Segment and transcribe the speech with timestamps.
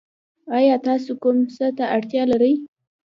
[0.57, 2.53] ایا تاسو کوم څه ته اړتیا لرئ؟